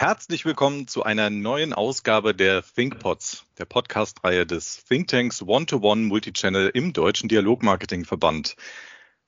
Herzlich 0.00 0.46
willkommen 0.46 0.88
zu 0.88 1.02
einer 1.02 1.28
neuen 1.28 1.74
Ausgabe 1.74 2.34
der 2.34 2.64
ThinkPods, 2.64 3.44
der 3.58 3.66
Podcast-Reihe 3.66 4.46
des 4.46 4.82
Thinktanks 4.84 5.42
One-to-One 5.42 6.06
Multichannel 6.06 6.70
im 6.72 6.94
Deutschen 6.94 7.28
Dialogmarketingverband. 7.28 8.56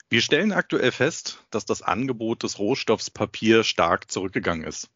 Wir 0.08 0.22
stellen 0.22 0.50
aktuell 0.50 0.90
fest, 0.90 1.44
dass 1.50 1.66
das 1.66 1.82
Angebot 1.82 2.42
des 2.42 2.58
Rohstoffs 2.58 3.10
Papier 3.10 3.64
stark 3.64 4.10
zurückgegangen 4.10 4.64
ist. 4.64 4.88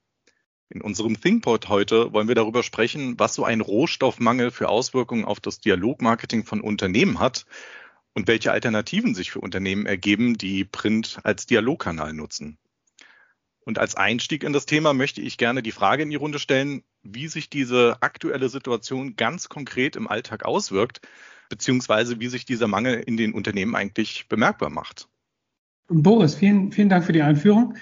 In 0.71 0.81
unserem 0.81 1.21
ThinkPod 1.21 1.69
heute 1.69 2.11
wollen 2.15 2.29
wir 2.29 2.35
darüber 2.35 2.63
sprechen, 2.63 3.19
was 3.19 3.35
so 3.35 3.45
ein 3.45 3.61
Rohstoffmangel 3.61 4.53
für 4.53 4.71
Auswirkungen 4.71 5.27
auf 5.27 5.41
das 5.41 5.61
Dialogmarketing 5.61 6.47
von 6.47 6.63
Unternehmen 6.63 7.21
hat 7.21 7.45
und 8.15 8.29
welche 8.29 8.51
Alternativen 8.51 9.15
sich 9.15 9.31
für 9.31 9.41
Unternehmen 9.41 9.85
ergeben, 9.85 10.39
die 10.39 10.65
Print 10.65 11.19
als 11.23 11.45
Dialogkanal 11.45 12.15
nutzen. 12.15 12.57
Und 13.67 13.81
als 13.81 13.97
Einstieg 13.97 14.45
in 14.45 14.53
das 14.53 14.65
Thema 14.65 14.95
möchte 14.95 15.21
ich 15.21 15.39
gerne 15.39 15.61
die 15.61 15.73
Frage 15.73 16.05
in 16.05 16.11
die 16.11 16.17
Runde 16.17 16.39
stellen, 16.39 16.83
wie 17.03 17.27
sich 17.27 17.51
diese 17.51 17.97
aktuelle 18.01 18.49
Situation 18.49 19.17
ganz 19.17 19.49
konkret 19.49 19.97
im 19.97 20.07
Alltag 20.07 20.45
auswirkt, 20.45 21.01
beziehungsweise 21.49 22.21
wie 22.21 22.29
sich 22.29 22.45
dieser 22.45 22.69
Mangel 22.69 22.95
in 22.95 23.17
den 23.17 23.35
Unternehmen 23.35 23.75
eigentlich 23.75 24.29
bemerkbar 24.29 24.71
macht. 24.71 25.09
Boris, 25.89 26.37
vielen, 26.37 26.71
vielen 26.71 26.89
Dank 26.89 27.05
für 27.05 27.13
die 27.13 27.23
Einführung. 27.23 27.75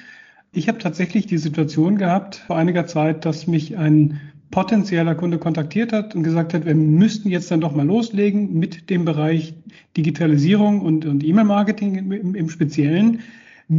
Ich 0.52 0.68
habe 0.68 0.78
tatsächlich 0.78 1.26
die 1.26 1.38
Situation 1.38 1.98
gehabt 1.98 2.36
vor 2.36 2.56
einiger 2.56 2.86
Zeit, 2.86 3.26
dass 3.26 3.46
mich 3.46 3.76
ein 3.76 4.20
potenzieller 4.50 5.14
Kunde 5.14 5.38
kontaktiert 5.38 5.92
hat 5.92 6.14
und 6.14 6.22
gesagt 6.22 6.54
hat, 6.54 6.64
wir 6.64 6.74
müssten 6.74 7.28
jetzt 7.28 7.50
dann 7.50 7.60
doch 7.60 7.74
mal 7.74 7.86
loslegen 7.86 8.58
mit 8.58 8.88
dem 8.88 9.04
Bereich 9.04 9.54
Digitalisierung 9.96 10.80
und, 10.80 11.04
und 11.04 11.22
E-Mail-Marketing 11.22 11.96
im, 11.96 12.34
im 12.34 12.48
Speziellen 12.48 13.20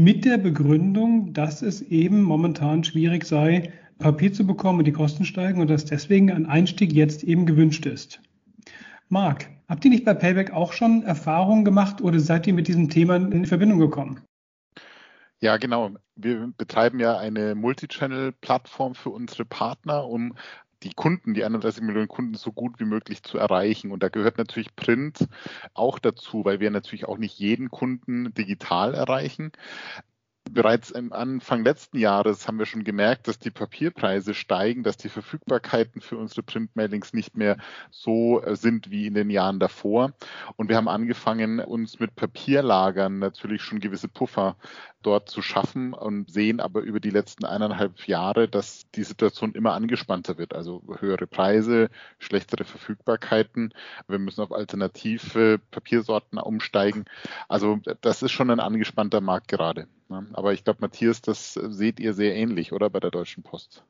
mit 0.04 0.26
der 0.26 0.38
Begründung, 0.38 1.34
dass 1.34 1.62
es 1.62 1.82
eben 1.82 2.22
momentan 2.22 2.84
schwierig 2.84 3.26
sei, 3.26 3.72
Papier 3.98 4.34
zu 4.34 4.46
bekommen 4.46 4.80
und 4.80 4.86
die 4.86 4.92
Kosten 4.92 5.24
steigen 5.24 5.62
und 5.62 5.70
dass 5.70 5.86
deswegen 5.86 6.32
ein 6.32 6.46
Einstieg 6.46 6.92
jetzt 6.92 7.24
eben 7.24 7.46
gewünscht 7.46 7.86
ist. 7.86 8.22
Marc, 9.08 9.48
habt 9.70 9.86
ihr 9.86 9.92
nicht 9.92 10.04
bei 10.04 10.14
Payback 10.14 10.52
auch 10.52 10.74
schon 10.74 11.04
Erfahrungen 11.04 11.64
gemacht 11.64 12.02
oder 12.02 12.20
seid 12.20 12.46
ihr 12.48 12.54
mit 12.54 12.68
diesem 12.68 12.90
Thema 12.90 13.16
in 13.16 13.46
Verbindung 13.46 13.80
gekommen? 13.80 14.20
Ja, 15.40 15.58
genau. 15.58 15.92
Wir 16.16 16.52
betreiben 16.58 17.00
ja 17.00 17.18
eine 17.18 17.56
Multichannel-Plattform 17.56 18.96
für 18.96 19.10
unsere 19.10 19.46
Partner, 19.46 20.08
um 20.08 20.34
die 20.84 20.94
Kunden, 20.94 21.34
die 21.34 21.44
31 21.44 21.84
Millionen 21.84 22.08
Kunden 22.08 22.36
so 22.36 22.52
gut 22.52 22.80
wie 22.80 22.86
möglich 22.86 23.24
zu 23.24 23.38
erreichen. 23.38 23.92
Und 23.92 24.04
da 24.04 24.10
gehört 24.10 24.38
natürlich 24.38 24.76
Print 24.76 25.28
auch 25.74 26.00
dazu, 26.00 26.46
weil 26.46 26.60
wir 26.60 26.72
natürlich 26.72 27.06
auch 27.06 27.18
nicht 27.18 27.40
jeden 27.40 27.70
Kunden 27.70 28.34
digital 28.34 28.94
erreichen. 28.94 29.52
Bereits 30.52 30.94
am 30.94 31.12
Anfang 31.12 31.64
letzten 31.64 31.98
Jahres 31.98 32.48
haben 32.48 32.60
wir 32.60 32.68
schon 32.68 32.84
gemerkt, 32.84 33.28
dass 33.28 33.40
die 33.40 33.50
Papierpreise 33.50 34.36
steigen, 34.36 34.84
dass 34.84 34.96
die 34.96 35.10
Verfügbarkeiten 35.10 36.02
für 36.02 36.18
unsere 36.18 36.44
Printmailings 36.44 37.14
nicht 37.14 37.36
mehr 37.36 37.58
so 37.90 38.44
äh, 38.44 38.56
sind 38.56 38.92
wie 38.92 39.08
in 39.08 39.16
den 39.16 39.32
Jahren 39.32 39.60
davor. 39.60 40.14
Und 40.56 40.70
wir 40.70 40.78
haben 40.78 40.88
angefangen, 40.88 41.60
uns 41.60 42.00
mit 42.00 42.16
Papierlagern 42.16 43.18
natürlich 43.18 43.64
schon 43.64 43.80
gewisse 43.80 44.08
Puffer 44.08 44.56
dort 45.06 45.30
zu 45.30 45.42
schaffen 45.42 45.94
und 45.94 46.32
sehen 46.32 46.60
aber 46.60 46.82
über 46.82 47.00
die 47.00 47.10
letzten 47.10 47.46
eineinhalb 47.46 48.08
Jahre, 48.08 48.48
dass 48.48 48.90
die 48.96 49.04
Situation 49.04 49.54
immer 49.54 49.74
angespannter 49.74 50.38
wird. 50.38 50.54
Also 50.54 50.82
höhere 51.00 51.28
Preise, 51.28 51.90
schlechtere 52.20 52.64
Verfügbarkeiten. 52.64 53.74
Wir 54.08 54.20
müssen 54.20 54.42
auf 54.42 54.52
alternative 54.52 55.60
Papiersorten 55.72 56.40
umsteigen. 56.40 57.06
Also 57.48 57.80
das 58.02 58.24
ist 58.24 58.32
schon 58.32 58.50
ein 58.50 58.60
angespannter 58.60 59.22
Markt 59.22 59.48
gerade. 59.48 59.88
Aber 60.34 60.54
ich 60.54 60.64
glaube, 60.64 60.80
Matthias, 60.82 61.22
das 61.22 61.54
seht 61.54 62.00
ihr 62.00 62.14
sehr 62.14 62.36
ähnlich, 62.36 62.74
oder 62.74 62.90
bei 62.90 63.00
der 63.00 63.12
Deutschen 63.12 63.44
Post? 63.44 63.84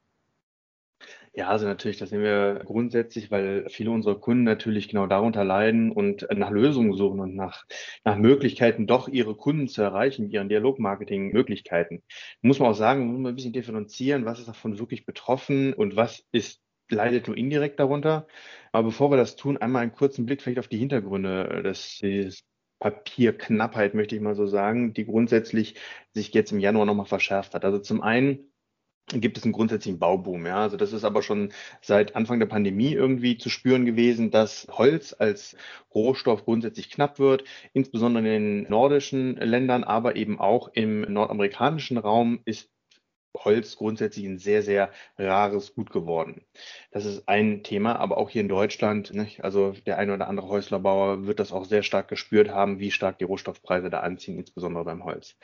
Ja, 1.37 1.49
also 1.49 1.65
natürlich, 1.65 1.97
das 1.97 2.11
sehen 2.11 2.21
wir 2.21 2.61
grundsätzlich, 2.63 3.29
weil 3.29 3.67
viele 3.69 3.91
unserer 3.91 4.17
Kunden 4.17 4.43
natürlich 4.43 4.87
genau 4.87 5.05
darunter 5.05 5.43
leiden 5.43 5.91
und 5.91 6.25
nach 6.33 6.49
Lösungen 6.49 6.93
suchen 6.93 7.19
und 7.19 7.35
nach, 7.35 7.65
nach 8.05 8.15
Möglichkeiten, 8.15 8.87
doch 8.87 9.09
ihre 9.09 9.35
Kunden 9.35 9.67
zu 9.67 9.81
erreichen, 9.81 10.29
ihren 10.31 10.47
Dialogmarketing-Möglichkeiten. 10.47 12.03
Muss 12.41 12.59
man 12.59 12.69
auch 12.69 12.75
sagen, 12.75 13.07
muss 13.07 13.19
man 13.19 13.33
ein 13.33 13.35
bisschen 13.35 13.51
differenzieren, 13.51 14.23
was 14.23 14.39
ist 14.39 14.47
davon 14.47 14.79
wirklich 14.79 15.05
betroffen 15.05 15.73
und 15.73 15.97
was 15.97 16.23
ist 16.31 16.61
leidet 16.89 17.27
nur 17.27 17.35
indirekt 17.35 17.79
darunter. 17.81 18.27
Aber 18.71 18.83
bevor 18.85 19.11
wir 19.11 19.17
das 19.17 19.35
tun, 19.35 19.57
einmal 19.57 19.81
einen 19.81 19.91
kurzen 19.93 20.25
Blick 20.25 20.41
vielleicht 20.41 20.59
auf 20.59 20.67
die 20.69 20.77
Hintergründe 20.77 21.63
des, 21.63 21.97
des 21.99 22.43
Papierknappheit, 22.79 23.93
möchte 23.93 24.15
ich 24.15 24.21
mal 24.21 24.35
so 24.35 24.47
sagen, 24.47 24.93
die 24.93 25.05
grundsätzlich 25.05 25.75
sich 26.13 26.33
jetzt 26.33 26.51
im 26.53 26.59
Januar 26.59 26.85
nochmal 26.85 27.07
verschärft 27.07 27.55
hat. 27.55 27.65
Also 27.65 27.79
zum 27.79 28.01
einen 28.01 28.51
gibt 29.07 29.37
es 29.37 29.43
einen 29.43 29.53
grundsätzlichen 29.53 29.99
Bauboom. 29.99 30.45
Ja, 30.45 30.57
also 30.57 30.77
das 30.77 30.93
ist 30.93 31.03
aber 31.03 31.21
schon 31.21 31.51
seit 31.81 32.15
Anfang 32.15 32.39
der 32.39 32.47
Pandemie 32.47 32.93
irgendwie 32.93 33.37
zu 33.37 33.49
spüren 33.49 33.85
gewesen, 33.85 34.31
dass 34.31 34.67
Holz 34.71 35.15
als 35.17 35.55
Rohstoff 35.93 36.45
grundsätzlich 36.45 36.89
knapp 36.89 37.19
wird, 37.19 37.43
insbesondere 37.73 38.25
in 38.25 38.31
den 38.63 38.69
nordischen 38.69 39.35
Ländern, 39.35 39.83
aber 39.83 40.15
eben 40.15 40.39
auch 40.39 40.69
im 40.73 41.01
nordamerikanischen 41.01 41.97
Raum 41.97 42.39
ist 42.45 42.74
Holz 43.43 43.75
grundsätzlich 43.75 44.25
ein 44.25 44.37
sehr, 44.37 44.61
sehr 44.61 44.89
rares 45.17 45.73
Gut 45.73 45.91
geworden. 45.91 46.41
Das 46.91 47.05
ist 47.05 47.27
ein 47.27 47.63
Thema, 47.63 47.97
aber 47.97 48.17
auch 48.17 48.29
hier 48.29 48.41
in 48.41 48.49
Deutschland, 48.49 49.13
nicht? 49.13 49.43
also 49.43 49.73
der 49.85 49.97
eine 49.97 50.13
oder 50.13 50.27
andere 50.27 50.47
Häuslerbauer 50.47 51.25
wird 51.25 51.39
das 51.39 51.51
auch 51.51 51.65
sehr 51.65 51.83
stark 51.83 52.07
gespürt 52.07 52.49
haben, 52.49 52.79
wie 52.79 52.91
stark 52.91 53.19
die 53.19 53.25
Rohstoffpreise 53.25 53.89
da 53.89 53.99
anziehen, 53.99 54.37
insbesondere 54.37 54.85
beim 54.85 55.03
Holz. 55.03 55.35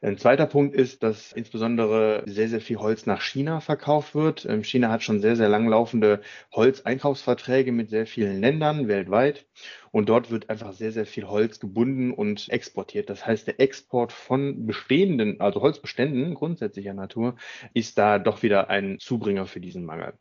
Ein 0.00 0.18
zweiter 0.18 0.46
Punkt 0.46 0.74
ist, 0.74 1.02
dass 1.02 1.32
insbesondere 1.32 2.22
sehr, 2.26 2.48
sehr 2.48 2.60
viel 2.60 2.78
Holz 2.78 3.06
nach 3.06 3.22
China 3.22 3.60
verkauft 3.60 4.14
wird. 4.14 4.44
Ähm, 4.46 4.64
China 4.64 4.90
hat 4.90 5.02
schon 5.02 5.20
sehr, 5.20 5.36
sehr 5.36 5.48
langlaufende 5.48 6.20
Holzeinkaufsverträge 6.52 7.72
mit 7.72 7.90
sehr 7.90 8.06
vielen 8.06 8.40
Ländern 8.40 8.88
weltweit. 8.88 9.46
Und 9.94 10.08
dort 10.08 10.32
wird 10.32 10.50
einfach 10.50 10.72
sehr, 10.72 10.90
sehr 10.90 11.06
viel 11.06 11.28
Holz 11.28 11.60
gebunden 11.60 12.10
und 12.10 12.48
exportiert. 12.48 13.08
Das 13.08 13.24
heißt, 13.24 13.46
der 13.46 13.60
Export 13.60 14.10
von 14.10 14.66
bestehenden, 14.66 15.40
also 15.40 15.60
Holzbeständen 15.60 16.34
grundsätzlicher 16.34 16.94
Natur, 16.94 17.36
ist 17.74 17.96
da 17.96 18.18
doch 18.18 18.42
wieder 18.42 18.70
ein 18.70 18.98
Zubringer 18.98 19.46
für 19.46 19.60
diesen 19.60 19.84
Mangel. 19.84 20.14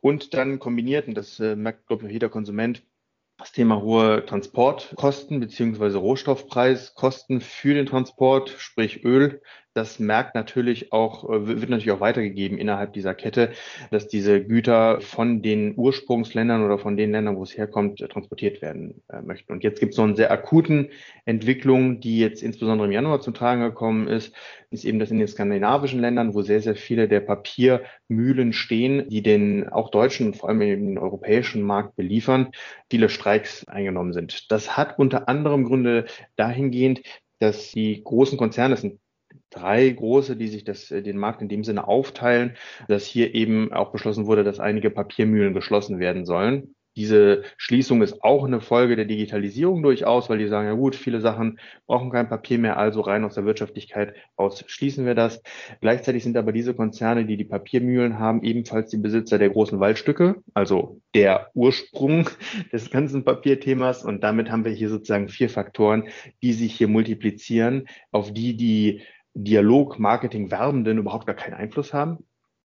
Und 0.00 0.32
dann 0.32 0.60
kombiniert, 0.60 1.08
und 1.08 1.14
das 1.14 1.40
äh, 1.40 1.56
merkt, 1.56 1.88
glaube 1.88 2.06
ich, 2.06 2.12
jeder 2.12 2.28
Konsument, 2.28 2.84
das 3.36 3.50
Thema 3.50 3.82
hohe 3.82 4.24
Transportkosten 4.26 5.40
beziehungsweise 5.40 5.98
Rohstoffpreiskosten 5.98 7.40
für 7.40 7.74
den 7.74 7.86
Transport, 7.86 8.50
sprich 8.58 9.02
Öl, 9.02 9.42
das 9.74 9.98
merkt 9.98 10.34
natürlich 10.34 10.92
auch, 10.92 11.28
äh, 11.28 11.46
wird 11.46 11.68
natürlich 11.68 11.90
auch 11.90 12.00
weitergegeben 12.00 12.58
innerhalb 12.58 12.92
dieser 12.92 13.14
Kette, 13.14 13.52
dass 13.90 14.06
diese 14.06 14.42
Güter 14.42 15.00
von 15.00 15.42
den 15.42 15.74
Ursprungsländern 15.76 16.64
oder 16.64 16.78
von 16.78 16.96
den 16.96 17.10
Ländern, 17.10 17.36
wo 17.36 17.42
es 17.42 17.56
herkommt, 17.56 17.98
transportiert 17.98 18.62
werden 18.62 19.02
äh, 19.08 19.20
möchten. 19.20 19.52
Und 19.52 19.64
jetzt 19.64 19.80
gibt 19.80 19.90
es 19.90 19.96
so 19.96 20.02
eine 20.02 20.16
sehr 20.16 20.30
akuten 20.30 20.90
Entwicklung, 21.24 22.00
die 22.00 22.18
jetzt 22.18 22.42
insbesondere 22.42 22.86
im 22.86 22.92
Januar 22.92 23.20
zum 23.20 23.34
Tragen 23.34 23.62
gekommen 23.62 24.06
ist, 24.06 24.32
ist 24.70 24.84
eben, 24.84 24.98
dass 24.98 25.10
in 25.10 25.18
den 25.18 25.28
skandinavischen 25.28 26.00
Ländern, 26.00 26.34
wo 26.34 26.42
sehr, 26.42 26.60
sehr 26.60 26.76
viele 26.76 27.08
der 27.08 27.20
Papiermühlen 27.20 28.52
stehen, 28.52 29.08
die 29.08 29.22
den 29.22 29.68
auch 29.68 29.90
deutschen 29.90 30.26
und 30.26 30.36
vor 30.36 30.48
allem 30.48 30.60
den 30.60 30.98
europäischen 30.98 31.62
Markt 31.62 31.96
beliefern, 31.96 32.50
viele 32.90 33.08
Streiks 33.08 33.66
eingenommen 33.66 34.12
sind. 34.12 34.50
Das 34.50 34.76
hat 34.76 34.98
unter 34.98 35.28
anderem 35.28 35.64
Gründe 35.64 36.06
dahingehend, 36.36 37.02
dass 37.40 37.72
die 37.72 38.02
großen 38.02 38.38
Konzerne, 38.38 38.74
das 38.74 38.82
sind 38.82 39.00
drei 39.50 39.88
große, 39.90 40.36
die 40.36 40.48
sich 40.48 40.64
das, 40.64 40.90
äh, 40.90 41.02
den 41.02 41.18
Markt 41.18 41.42
in 41.42 41.48
dem 41.48 41.64
Sinne 41.64 41.86
aufteilen, 41.88 42.56
dass 42.88 43.04
hier 43.04 43.34
eben 43.34 43.72
auch 43.72 43.92
beschlossen 43.92 44.26
wurde, 44.26 44.44
dass 44.44 44.60
einige 44.60 44.90
Papiermühlen 44.90 45.54
geschlossen 45.54 45.98
werden 45.98 46.24
sollen. 46.24 46.74
Diese 46.96 47.42
Schließung 47.56 48.02
ist 48.02 48.22
auch 48.22 48.44
eine 48.44 48.60
Folge 48.60 48.94
der 48.94 49.04
Digitalisierung 49.04 49.82
durchaus, 49.82 50.30
weil 50.30 50.38
die 50.38 50.46
sagen, 50.46 50.68
ja 50.68 50.74
gut, 50.74 50.94
viele 50.94 51.20
Sachen 51.20 51.58
brauchen 51.86 52.10
kein 52.10 52.28
Papier 52.28 52.58
mehr, 52.58 52.76
also 52.76 53.00
rein 53.00 53.24
aus 53.24 53.34
der 53.34 53.44
Wirtschaftlichkeit 53.44 54.14
aus 54.36 54.62
schließen 54.68 55.04
wir 55.04 55.16
das. 55.16 55.42
Gleichzeitig 55.80 56.22
sind 56.22 56.36
aber 56.36 56.52
diese 56.52 56.72
Konzerne, 56.72 57.26
die 57.26 57.36
die 57.36 57.44
Papiermühlen 57.44 58.20
haben, 58.20 58.44
ebenfalls 58.44 58.90
die 58.90 58.98
Besitzer 58.98 59.38
der 59.38 59.50
großen 59.50 59.80
Waldstücke, 59.80 60.36
also 60.54 61.00
der 61.14 61.50
Ursprung 61.54 62.30
des 62.72 62.90
ganzen 62.90 63.24
Papierthemas. 63.24 64.04
Und 64.04 64.22
damit 64.22 64.50
haben 64.50 64.64
wir 64.64 64.72
hier 64.72 64.88
sozusagen 64.88 65.28
vier 65.28 65.50
Faktoren, 65.50 66.04
die 66.42 66.52
sich 66.52 66.76
hier 66.76 66.88
multiplizieren, 66.88 67.88
auf 68.12 68.32
die 68.32 68.56
die 68.56 69.02
Dialog-Marketing-Werbenden 69.34 70.98
überhaupt 70.98 71.26
gar 71.26 71.34
keinen 71.36 71.54
Einfluss 71.54 71.92
haben 71.92 72.24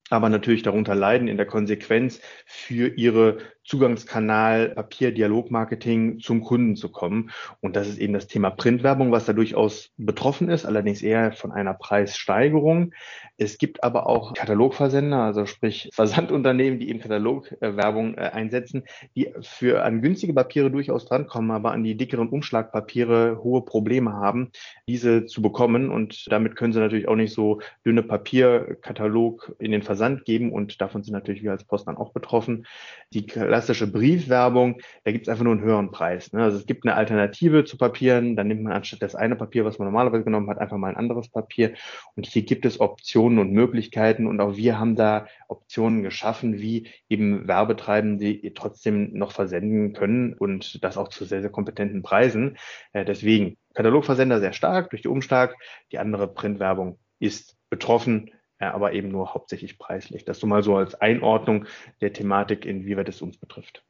aber 0.10 0.30
natürlich 0.30 0.62
darunter 0.62 0.94
leiden 0.94 1.28
in 1.28 1.38
der 1.38 1.48
Konsequenz 1.48 2.20
für 2.46 2.90
ihre 2.90 3.38
Zugangskanal 3.64 4.70
Papier 4.70 5.12
Dialogmarketing 5.12 6.20
zum 6.20 6.42
Kunden 6.44 6.76
zu 6.76 6.90
kommen. 6.90 7.32
Und 7.62 7.76
das 7.76 7.88
ist 7.88 7.98
eben 7.98 8.14
das 8.14 8.28
Thema 8.28 8.52
Printwerbung, 8.52 9.12
was 9.12 9.26
da 9.26 9.34
durchaus 9.34 9.92
betroffen 9.98 10.50
ist, 10.50 10.66
allerdings 10.66 11.02
eher 11.02 11.32
von 11.32 11.52
einer 11.52 11.74
Preissteigerung. 11.74 12.94
Es 13.38 13.58
gibt 13.58 13.84
aber 13.84 14.06
auch 14.06 14.36
Katalogversender, 14.36 15.18
also 15.18 15.48
sprich 15.48 15.90
Versandunternehmen, 15.92 16.80
die 16.80 16.90
eben 16.90 17.00
Katalogwerbung 17.00 18.16
äh, 18.16 18.30
einsetzen, 18.32 18.84
die 19.16 19.34
für 19.42 19.84
an 19.84 20.04
günstige 20.04 20.36
Papiere 20.36 20.70
durchaus 20.70 21.06
drankommen, 21.06 21.50
aber 21.50 21.72
an 21.72 21.84
die 21.84 21.98
dickeren 21.98 22.30
Umschlagpapiere 22.30 23.40
hohe 23.44 23.66
Probleme 23.66 24.14
haben, 24.14 24.52
diese 24.88 25.26
zu 25.26 25.42
bekommen. 25.42 25.90
Und 25.90 26.32
damit 26.32 26.56
können 26.56 26.74
sie 26.74 26.80
natürlich 26.80 27.08
auch 27.08 27.16
nicht 27.16 27.34
so 27.34 27.62
dünne 27.84 28.04
Papierkatalog 28.04 29.56
in 29.58 29.72
den 29.72 29.82
Versand 29.82 29.95
Versand 29.96 30.26
geben 30.26 30.52
und 30.52 30.82
davon 30.82 31.04
sind 31.04 31.14
natürlich 31.14 31.42
wir 31.42 31.52
als 31.52 31.64
Post 31.64 31.88
dann 31.88 31.96
auch 31.96 32.12
betroffen. 32.12 32.66
Die 33.14 33.26
klassische 33.26 33.88
Briefwerbung, 33.88 34.82
da 35.06 35.12
gibt 35.12 35.26
es 35.26 35.30
einfach 35.30 35.46
nur 35.46 35.54
einen 35.54 35.64
höheren 35.64 35.92
Preis. 35.92 36.34
Ne? 36.34 36.44
Also 36.44 36.58
es 36.58 36.66
gibt 36.66 36.86
eine 36.86 36.96
Alternative 36.96 37.64
zu 37.64 37.78
Papieren, 37.78 38.36
dann 38.36 38.48
nimmt 38.48 38.64
man 38.64 38.74
anstatt 38.74 39.02
das 39.02 39.16
eine 39.16 39.38
Papier, 39.38 39.64
was 39.64 39.80
man 39.80 39.88
normalerweise 39.88 40.26
genommen 40.26 40.50
hat, 40.50 40.60
einfach 40.60 40.78
mal 40.78 40.90
ein 40.90 40.98
anderes 40.98 41.30
Papier. 41.30 41.74
Und 42.16 42.26
hier 42.26 42.44
gibt 42.44 42.66
es 42.66 42.82
Optionen 42.82 43.40
und 43.40 43.52
Möglichkeiten 43.52 44.28
und 44.28 44.42
auch 44.42 44.58
wir 44.58 44.78
haben 44.78 44.96
da 44.96 45.28
Optionen 45.48 46.04
geschaffen, 46.04 46.60
wie 46.60 46.90
eben 47.08 47.48
Werbetreibende 47.48 48.54
trotzdem 48.54 49.14
noch 49.14 49.32
versenden 49.32 49.94
können 49.94 50.34
und 50.34 50.84
das 50.84 50.98
auch 50.98 51.08
zu 51.08 51.24
sehr, 51.24 51.42
sehr 51.42 51.52
kompetenten 51.52 52.04
Preisen. 52.04 52.58
Äh, 52.92 53.06
deswegen 53.06 53.58
Katalogversender 53.74 54.40
sehr 54.40 54.54
stark 54.54 54.90
durch 54.90 55.02
die 55.04 55.08
Umschlag, 55.08 55.56
die 55.92 56.00
andere 56.00 56.28
Printwerbung 56.28 57.00
ist 57.20 57.58
betroffen, 57.70 58.32
ja, 58.60 58.74
aber 58.74 58.94
eben 58.94 59.10
nur 59.10 59.34
hauptsächlich 59.34 59.78
preislich. 59.78 60.26
Das 60.26 60.40
so 60.40 60.48
mal 60.48 60.64
so 60.64 60.76
als 60.78 60.96
Einordnung 60.96 61.66
der 62.02 62.14
Thematik, 62.14 62.66
inwieweit 62.66 63.10
es 63.10 63.22
uns 63.22 63.38
betrifft. 63.38 63.84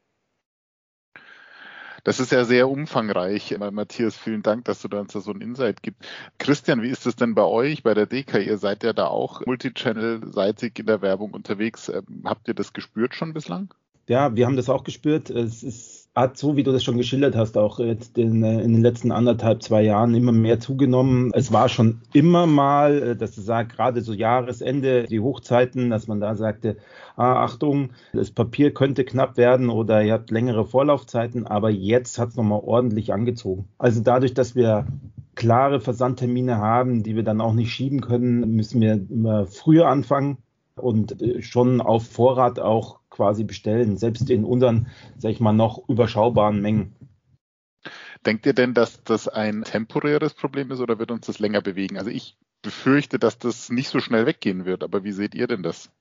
Das 2.06 2.20
ist 2.20 2.32
ja 2.32 2.46
sehr 2.46 2.70
umfangreich. 2.70 3.58
Matthias, 3.72 4.16
vielen 4.16 4.44
Dank, 4.44 4.66
dass 4.66 4.80
du 4.82 4.88
uns 4.96 5.14
da 5.14 5.22
so 5.22 5.32
einen 5.32 5.42
Insight 5.42 5.82
gibst. 5.82 6.08
Christian, 6.38 6.84
wie 6.84 6.90
ist 6.90 7.08
es 7.08 7.16
denn 7.16 7.34
bei 7.34 7.42
euch, 7.42 7.82
bei 7.82 7.96
der 7.96 8.06
DK? 8.06 8.46
Ihr 8.46 8.60
seid 8.60 8.84
ja 8.84 8.94
da 8.94 9.08
auch 9.08 9.44
Multichannel-seitig 9.48 10.78
in 10.78 10.86
der 10.86 11.02
Werbung 11.02 11.32
unterwegs. 11.34 11.90
Ähm, 11.90 12.22
habt 12.26 12.48
ihr 12.48 12.54
das 12.54 12.74
gespürt 12.74 13.16
schon 13.16 13.34
bislang? 13.34 13.74
Ja, 14.08 14.36
wir 14.36 14.46
haben 14.46 14.56
das 14.56 14.70
auch 14.70 14.84
gespürt. 14.84 15.32
Es 15.32 15.64
ist 15.64 16.05
hat 16.16 16.38
so, 16.38 16.56
wie 16.56 16.64
du 16.64 16.72
das 16.72 16.84
schon 16.84 16.98
geschildert 16.98 17.36
hast, 17.36 17.58
auch 17.58 17.78
jetzt 17.80 18.18
in, 18.18 18.42
äh, 18.42 18.62
in, 18.62 18.72
den 18.72 18.82
letzten 18.82 19.12
anderthalb, 19.12 19.62
zwei 19.62 19.82
Jahren 19.82 20.16
immer 20.16 20.32
mehr 20.32 20.62
zugenommen. 20.62 21.30
Es 21.34 21.52
war 21.52 21.68
schon 21.68 22.02
immer 22.14 22.48
mal, 22.48 23.02
äh, 23.02 23.16
dass 23.18 23.36
du 23.36 23.42
sagst, 23.42 23.76
gerade 23.76 24.02
so 24.02 24.14
Jahresende, 24.14 25.04
die 25.04 25.20
Hochzeiten, 25.20 25.90
dass 25.90 26.08
man 26.08 26.22
da 26.22 26.36
sagte, 26.36 26.78
ah, 27.18 27.44
Achtung, 27.44 27.90
das 28.14 28.32
Papier 28.32 28.74
könnte 28.74 29.04
knapp 29.04 29.36
werden 29.36 29.70
oder 29.70 30.04
ihr 30.04 30.14
habt 30.14 30.32
längere 30.32 30.66
Vorlaufzeiten, 30.66 31.46
aber 31.46 31.70
jetzt 31.70 32.18
hat 32.18 32.30
es 32.30 32.38
nochmal 32.38 32.62
ordentlich 32.64 33.12
angezogen. 33.12 33.68
Also 33.78 34.02
dadurch, 34.02 34.34
dass 34.34 34.56
wir 34.56 34.88
klare 35.36 35.82
Versandtermine 35.82 36.58
haben, 36.60 37.04
die 37.04 37.18
wir 37.18 37.24
dann 37.24 37.42
auch 37.42 37.54
nicht 37.54 37.74
schieben 37.74 38.00
können, 38.00 38.56
müssen 38.56 38.80
wir 38.80 38.94
immer 38.94 39.48
früher 39.48 39.90
anfangen 39.90 40.38
und 40.76 41.22
äh, 41.22 41.42
schon 41.42 41.82
auf 41.82 42.08
Vorrat 42.08 42.60
auch 42.60 43.00
quasi 43.16 43.44
bestellen, 43.44 43.98
selbst 43.98 44.30
in 44.30 44.44
unseren, 44.44 44.88
sag 45.18 45.32
ich 45.32 45.40
mal, 45.40 45.54
noch 45.54 45.88
überschaubaren 45.88 46.62
Mengen. 46.62 46.96
Denkt 48.26 48.46
ihr 48.46 48.54
denn, 48.54 48.74
dass 48.74 49.04
das 49.04 49.28
ein 49.28 49.64
temporäres 49.64 50.34
Problem 50.34 50.72
ist 50.72 50.80
oder 50.80 51.00
wird 51.00 51.12
uns 51.12 51.28
das 51.28 51.40
länger 51.40 51.62
bewegen? 51.62 51.98
Also 51.98 52.10
ich 52.10 52.38
befürchte, 52.62 53.20
dass 53.20 53.38
das 53.38 53.70
nicht 53.70 53.90
so 53.90 54.00
schnell 54.00 54.26
weggehen 54.26 54.66
wird, 54.66 54.84
aber 54.84 55.04
wie 55.04 55.12
seht 55.12 55.36
ihr 55.36 55.48
denn 55.48 55.64
das? 55.64 55.92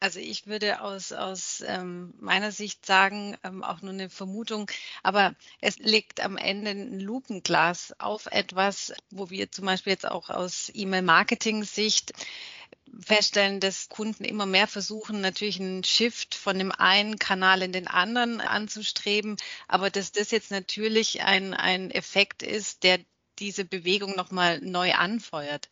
Also 0.00 0.20
ich 0.20 0.46
würde 0.46 0.80
aus, 0.80 1.12
aus 1.12 1.62
ähm, 1.66 2.14
meiner 2.20 2.52
Sicht 2.52 2.86
sagen, 2.86 3.36
ähm, 3.42 3.64
auch 3.64 3.82
nur 3.82 3.92
eine 3.92 4.08
Vermutung, 4.08 4.70
aber 5.02 5.34
es 5.60 5.78
legt 5.78 6.24
am 6.24 6.36
Ende 6.36 6.70
ein 6.70 7.00
Lupenglas 7.00 7.94
auf 7.98 8.26
etwas, 8.26 8.92
wo 9.10 9.28
wir 9.28 9.50
zum 9.50 9.66
Beispiel 9.66 9.92
jetzt 9.92 10.08
auch 10.08 10.30
aus 10.30 10.70
E-Mail-Marketing-Sicht 10.72 12.12
feststellen, 13.00 13.60
dass 13.60 13.88
Kunden 13.88 14.24
immer 14.24 14.46
mehr 14.46 14.66
versuchen, 14.66 15.20
natürlich 15.20 15.60
einen 15.60 15.84
Shift 15.84 16.34
von 16.34 16.58
dem 16.58 16.72
einen 16.72 17.18
Kanal 17.18 17.62
in 17.62 17.72
den 17.72 17.88
anderen 17.88 18.40
anzustreben, 18.40 19.36
aber 19.66 19.90
dass 19.90 20.12
das 20.12 20.30
jetzt 20.30 20.50
natürlich 20.50 21.22
ein, 21.22 21.54
ein 21.54 21.90
Effekt 21.90 22.42
ist, 22.42 22.82
der 22.82 23.00
diese 23.38 23.64
Bewegung 23.64 24.16
nochmal 24.16 24.60
neu 24.60 24.94
anfeuert. 24.94 25.68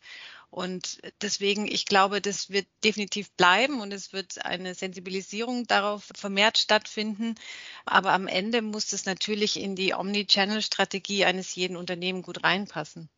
Und 0.49 0.99
deswegen, 1.21 1.67
ich 1.67 1.85
glaube, 1.85 2.21
das 2.21 2.49
wird 2.49 2.67
definitiv 2.83 3.31
bleiben 3.31 3.81
und 3.81 3.91
es 3.93 4.13
wird 4.13 4.45
eine 4.45 4.75
Sensibilisierung 4.75 5.67
darauf 5.67 6.09
vermehrt 6.15 6.57
stattfinden. 6.57 7.35
Aber 7.85 8.13
am 8.13 8.27
Ende 8.27 8.61
muss 8.61 8.87
das 8.87 9.05
natürlich 9.05 9.59
in 9.59 9.75
die 9.75 9.93
Omni-Channel-Strategie 9.93 11.25
eines 11.25 11.53
jeden 11.55 11.75
Unternehmens 11.75 12.25
gut 12.25 12.43
reinpassen. 12.43 13.09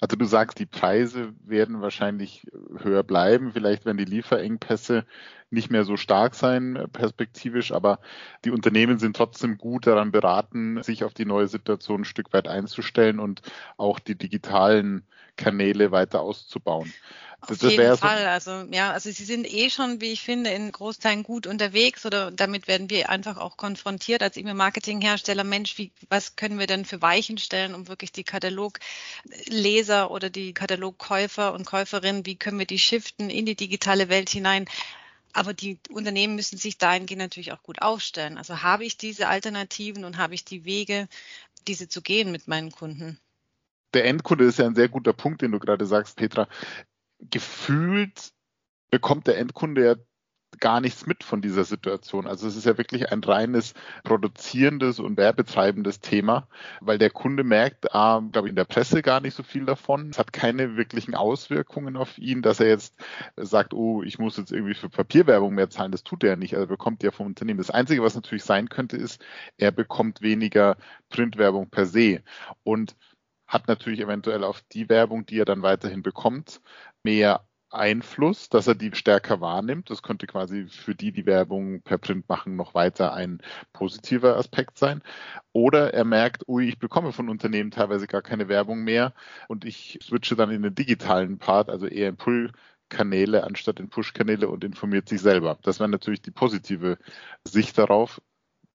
Also 0.00 0.16
du 0.16 0.24
sagst, 0.24 0.58
die 0.58 0.66
Preise 0.66 1.32
werden 1.44 1.80
wahrscheinlich 1.80 2.46
höher 2.78 3.02
bleiben. 3.02 3.52
Vielleicht 3.52 3.84
werden 3.84 3.98
die 3.98 4.04
Lieferengpässe 4.04 5.04
nicht 5.50 5.70
mehr 5.70 5.84
so 5.84 5.96
stark 5.96 6.34
sein 6.34 6.76
äh, 6.76 6.88
perspektivisch, 6.88 7.72
aber 7.72 8.00
die 8.44 8.50
Unternehmen 8.50 8.98
sind 8.98 9.16
trotzdem 9.16 9.58
gut 9.58 9.86
daran 9.86 10.12
beraten, 10.12 10.82
sich 10.82 11.04
auf 11.04 11.12
die 11.12 11.24
neue 11.24 11.48
Situation 11.48 12.02
ein 12.02 12.04
Stück 12.04 12.32
weit 12.32 12.48
einzustellen 12.48 13.18
und 13.18 13.42
auch 13.76 13.98
die 13.98 14.16
digitalen 14.16 15.04
Kanäle 15.36 15.90
weiter 15.90 16.20
auszubauen. 16.20 16.92
Auf 17.40 17.58
das, 17.58 17.72
jeden 17.72 17.96
Fall. 17.96 18.40
So 18.40 18.50
also 18.50 18.72
ja, 18.72 18.92
also 18.92 19.10
sie 19.10 19.24
sind 19.24 19.50
eh 19.50 19.70
schon, 19.70 20.00
wie 20.00 20.12
ich 20.12 20.20
finde, 20.20 20.50
in 20.50 20.70
Großteilen 20.70 21.22
gut 21.22 21.46
unterwegs 21.46 22.04
oder 22.04 22.30
damit 22.30 22.68
werden 22.68 22.90
wir 22.90 23.08
einfach 23.08 23.38
auch 23.38 23.56
konfrontiert 23.56 24.22
als 24.22 24.36
E-Mail-Marketing-Hersteller. 24.36 25.44
Mensch, 25.44 25.78
wie, 25.78 25.90
was 26.08 26.36
können 26.36 26.58
wir 26.58 26.66
denn 26.66 26.84
für 26.84 27.00
Weichen 27.00 27.38
stellen, 27.38 27.74
um 27.74 27.88
wirklich 27.88 28.12
die 28.12 28.24
Katalogleser 28.24 30.10
oder 30.10 30.28
die 30.28 30.52
Katalogkäufer 30.52 31.54
und 31.54 31.64
Käuferinnen, 31.64 32.26
wie 32.26 32.36
können 32.36 32.58
wir 32.58 32.66
die 32.66 32.78
shiften 32.78 33.30
in 33.30 33.46
die 33.46 33.56
digitale 33.56 34.08
Welt 34.08 34.28
hinein? 34.28 34.66
Aber 35.32 35.54
die 35.54 35.78
Unternehmen 35.90 36.34
müssen 36.34 36.58
sich 36.58 36.76
dahingehend 36.76 37.22
natürlich 37.22 37.52
auch 37.52 37.62
gut 37.62 37.80
aufstellen. 37.80 38.36
Also 38.36 38.62
habe 38.62 38.84
ich 38.84 38.96
diese 38.96 39.28
Alternativen 39.28 40.04
und 40.04 40.18
habe 40.18 40.34
ich 40.34 40.44
die 40.44 40.64
Wege, 40.64 41.08
diese 41.66 41.88
zu 41.88 42.02
gehen 42.02 42.32
mit 42.32 42.48
meinen 42.48 42.72
Kunden? 42.72 43.18
Der 43.94 44.04
Endkunde 44.04 44.44
ist 44.44 44.58
ja 44.58 44.66
ein 44.66 44.74
sehr 44.74 44.88
guter 44.88 45.12
Punkt, 45.12 45.42
den 45.42 45.52
du 45.52 45.58
gerade 45.58 45.86
sagst, 45.86 46.16
Petra 46.16 46.48
gefühlt 47.20 48.32
bekommt 48.90 49.26
der 49.26 49.38
Endkunde 49.38 49.84
ja 49.84 49.94
gar 50.58 50.80
nichts 50.80 51.06
mit 51.06 51.22
von 51.22 51.40
dieser 51.40 51.64
Situation. 51.64 52.26
Also 52.26 52.48
es 52.48 52.56
ist 52.56 52.66
ja 52.66 52.76
wirklich 52.76 53.12
ein 53.12 53.22
reines 53.22 53.74
produzierendes 54.02 54.98
und 54.98 55.16
werbetreibendes 55.16 56.00
Thema, 56.00 56.48
weil 56.80 56.98
der 56.98 57.10
Kunde 57.10 57.44
merkt, 57.44 57.94
ah, 57.94 58.20
glaube 58.32 58.48
ich, 58.48 58.50
in 58.50 58.56
der 58.56 58.64
Presse 58.64 59.02
gar 59.02 59.20
nicht 59.20 59.34
so 59.34 59.42
viel 59.42 59.64
davon. 59.64 60.10
Es 60.10 60.18
hat 60.18 60.32
keine 60.32 60.76
wirklichen 60.76 61.14
Auswirkungen 61.14 61.96
auf 61.96 62.18
ihn, 62.18 62.42
dass 62.42 62.60
er 62.60 62.68
jetzt 62.68 62.94
sagt, 63.36 63.74
oh, 63.74 64.02
ich 64.02 64.18
muss 64.18 64.36
jetzt 64.36 64.52
irgendwie 64.52 64.74
für 64.74 64.88
Papierwerbung 64.88 65.54
mehr 65.54 65.70
zahlen. 65.70 65.92
Das 65.92 66.02
tut 66.02 66.24
er 66.24 66.36
nicht. 66.36 66.54
Also 66.54 66.64
er 66.64 66.68
bekommt 66.68 67.02
ja 67.02 67.10
vom 67.10 67.26
Unternehmen. 67.26 67.58
Das 67.58 67.70
Einzige, 67.70 68.02
was 68.02 68.14
natürlich 68.14 68.44
sein 68.44 68.68
könnte, 68.68 68.96
ist, 68.96 69.24
er 69.56 69.70
bekommt 69.70 70.20
weniger 70.20 70.76
Printwerbung 71.08 71.70
per 71.70 71.86
se. 71.86 72.22
Und 72.64 72.96
hat 73.50 73.68
natürlich 73.68 74.00
eventuell 74.00 74.44
auf 74.44 74.62
die 74.72 74.88
Werbung, 74.88 75.26
die 75.26 75.38
er 75.40 75.44
dann 75.44 75.62
weiterhin 75.62 76.02
bekommt, 76.02 76.60
mehr 77.02 77.44
Einfluss, 77.70 78.48
dass 78.48 78.66
er 78.66 78.74
die 78.76 78.94
stärker 78.94 79.40
wahrnimmt. 79.40 79.90
Das 79.90 80.02
könnte 80.02 80.26
quasi 80.26 80.66
für 80.68 80.94
die, 80.94 81.12
die 81.12 81.26
Werbung 81.26 81.82
per 81.82 81.98
Print 81.98 82.28
machen, 82.28 82.56
noch 82.56 82.74
weiter 82.74 83.12
ein 83.12 83.40
positiver 83.72 84.36
Aspekt 84.36 84.78
sein. 84.78 85.02
Oder 85.52 85.94
er 85.94 86.04
merkt, 86.04 86.48
ui, 86.48 86.68
ich 86.68 86.78
bekomme 86.78 87.12
von 87.12 87.28
Unternehmen 87.28 87.70
teilweise 87.72 88.06
gar 88.06 88.22
keine 88.22 88.48
Werbung 88.48 88.82
mehr 88.84 89.14
und 89.48 89.64
ich 89.64 89.98
switche 90.02 90.36
dann 90.36 90.50
in 90.50 90.62
den 90.62 90.74
digitalen 90.74 91.38
Part, 91.38 91.70
also 91.70 91.86
eher 91.86 92.08
in 92.08 92.16
Pull-Kanäle 92.16 93.44
anstatt 93.44 93.80
in 93.80 93.88
Push-Kanäle 93.88 94.48
und 94.48 94.64
informiert 94.64 95.08
sich 95.08 95.20
selber. 95.20 95.58
Das 95.62 95.80
wäre 95.80 95.88
natürlich 95.88 96.22
die 96.22 96.32
positive 96.32 96.98
Sicht 97.44 97.78
darauf. 97.78 98.20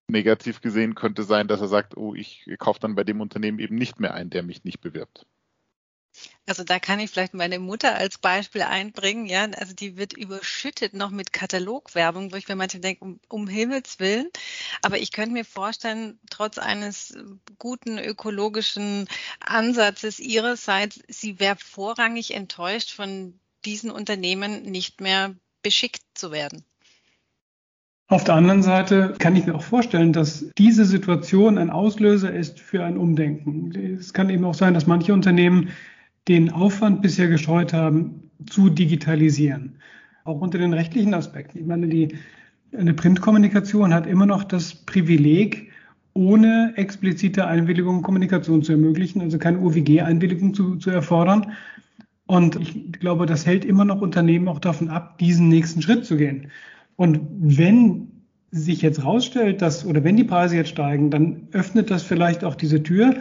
Negativ 0.07 0.61
gesehen 0.61 0.95
könnte 0.95 1.23
sein, 1.23 1.47
dass 1.47 1.61
er 1.61 1.67
sagt, 1.67 1.97
oh, 1.97 2.13
ich 2.13 2.45
kaufe 2.59 2.79
dann 2.79 2.95
bei 2.95 3.03
dem 3.03 3.21
Unternehmen 3.21 3.59
eben 3.59 3.75
nicht 3.75 3.99
mehr 3.99 4.13
ein, 4.13 4.29
der 4.29 4.43
mich 4.43 4.63
nicht 4.63 4.81
bewirbt. 4.81 5.25
Also 6.45 6.63
da 6.63 6.79
kann 6.79 6.99
ich 6.99 7.11
vielleicht 7.11 7.33
meine 7.33 7.59
Mutter 7.59 7.95
als 7.95 8.17
Beispiel 8.17 8.61
einbringen. 8.61 9.25
Ja, 9.25 9.45
also 9.45 9.73
die 9.73 9.97
wird 9.97 10.13
überschüttet 10.13 10.93
noch 10.93 11.09
mit 11.09 11.33
Katalogwerbung, 11.33 12.31
wo 12.31 12.35
ich 12.35 12.47
mir 12.47 12.55
manchmal 12.55 12.81
denke, 12.81 13.03
um, 13.03 13.19
um 13.27 13.47
Himmels 13.47 13.99
Willen. 13.99 14.29
Aber 14.81 14.97
ich 14.97 15.11
könnte 15.11 15.33
mir 15.33 15.45
vorstellen, 15.45 16.19
trotz 16.29 16.57
eines 16.57 17.17
guten 17.57 17.97
ökologischen 17.97 19.07
Ansatzes 19.39 20.19
ihrerseits, 20.19 21.01
sie 21.07 21.39
wäre 21.39 21.57
vorrangig 21.57 22.33
enttäuscht 22.33 22.91
von 22.91 23.39
diesen 23.65 23.91
Unternehmen 23.91 24.63
nicht 24.63 25.01
mehr 25.01 25.35
beschickt 25.63 26.03
zu 26.13 26.31
werden. 26.31 26.63
Auf 28.07 28.23
der 28.23 28.35
anderen 28.35 28.61
Seite 28.61 29.15
kann 29.17 29.35
ich 29.35 29.47
mir 29.47 29.55
auch 29.55 29.63
vorstellen, 29.63 30.13
dass 30.13 30.47
diese 30.59 30.85
Situation 30.85 31.57
ein 31.57 31.71
Auslöser 31.71 32.31
ist 32.31 32.59
für 32.59 32.83
ein 32.83 32.97
Umdenken. 32.97 33.71
Es 33.99 34.13
kann 34.13 34.29
eben 34.29 34.45
auch 34.45 34.53
sein, 34.53 34.75
dass 34.75 34.85
manche 34.85 35.11
Unternehmen 35.11 35.69
den 36.27 36.51
Aufwand 36.51 37.01
bisher 37.01 37.27
gescheut 37.27 37.73
haben, 37.73 38.29
zu 38.47 38.69
digitalisieren. 38.69 39.79
Auch 40.23 40.39
unter 40.39 40.59
den 40.59 40.73
rechtlichen 40.73 41.15
Aspekten. 41.15 41.57
Ich 41.57 41.65
meine, 41.65 41.87
die, 41.87 42.15
eine 42.77 42.93
Printkommunikation 42.93 43.91
hat 43.91 44.05
immer 44.05 44.27
noch 44.27 44.43
das 44.43 44.75
Privileg, 44.75 45.71
ohne 46.13 46.73
explizite 46.75 47.47
Einwilligung 47.47 48.03
Kommunikation 48.03 48.61
zu 48.61 48.73
ermöglichen, 48.73 49.21
also 49.21 49.39
keine 49.39 49.59
OWG-Einwilligung 49.59 50.53
zu, 50.53 50.75
zu 50.75 50.91
erfordern. 50.91 51.53
Und 52.27 52.55
ich 52.55 52.93
glaube, 52.93 53.25
das 53.25 53.47
hält 53.47 53.65
immer 53.65 53.85
noch 53.85 54.01
Unternehmen 54.01 54.47
auch 54.47 54.59
davon 54.59 54.89
ab, 54.89 55.17
diesen 55.17 55.49
nächsten 55.49 55.81
Schritt 55.81 56.05
zu 56.05 56.17
gehen. 56.17 56.51
Und 56.95 57.19
wenn 57.31 58.11
sich 58.51 58.81
jetzt 58.81 59.03
rausstellt, 59.03 59.61
dass, 59.61 59.85
oder 59.85 60.03
wenn 60.03 60.15
die 60.15 60.23
Preise 60.23 60.55
jetzt 60.55 60.69
steigen, 60.69 61.09
dann 61.11 61.47
öffnet 61.51 61.91
das 61.91 62.03
vielleicht 62.03 62.43
auch 62.43 62.55
diese 62.55 62.81
Tür 62.83 63.15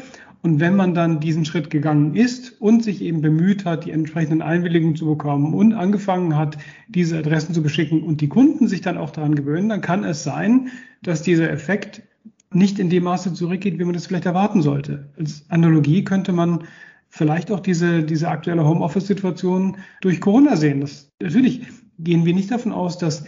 Und 0.44 0.60
wenn 0.60 0.76
man 0.76 0.92
dann 0.92 1.20
diesen 1.20 1.46
Schritt 1.46 1.70
gegangen 1.70 2.14
ist 2.14 2.60
und 2.60 2.84
sich 2.84 3.00
eben 3.00 3.22
bemüht 3.22 3.64
hat, 3.64 3.86
die 3.86 3.92
entsprechenden 3.92 4.42
Einwilligungen 4.42 4.94
zu 4.94 5.06
bekommen 5.06 5.54
und 5.54 5.72
angefangen 5.72 6.36
hat, 6.36 6.58
diese 6.86 7.16
Adressen 7.16 7.54
zu 7.54 7.62
beschicken 7.62 8.02
und 8.02 8.20
die 8.20 8.28
Kunden 8.28 8.68
sich 8.68 8.82
dann 8.82 8.98
auch 8.98 9.08
daran 9.08 9.36
gewöhnen, 9.36 9.70
dann 9.70 9.80
kann 9.80 10.04
es 10.04 10.22
sein, 10.22 10.68
dass 11.02 11.22
dieser 11.22 11.50
Effekt 11.50 12.02
nicht 12.52 12.78
in 12.78 12.90
dem 12.90 13.04
Maße 13.04 13.32
zurückgeht, 13.32 13.78
wie 13.78 13.84
man 13.84 13.94
das 13.94 14.06
vielleicht 14.06 14.26
erwarten 14.26 14.60
sollte. 14.60 15.08
Als 15.18 15.46
Analogie 15.48 16.04
könnte 16.04 16.32
man 16.32 16.64
vielleicht 17.08 17.50
auch 17.50 17.60
diese, 17.60 18.02
diese 18.02 18.28
aktuelle 18.28 18.66
Homeoffice-Situation 18.66 19.78
durch 20.02 20.20
Corona 20.20 20.56
sehen. 20.56 20.82
Das, 20.82 21.10
natürlich 21.22 21.62
gehen 21.98 22.26
wir 22.26 22.34
nicht 22.34 22.50
davon 22.50 22.72
aus, 22.72 22.98
dass 22.98 23.24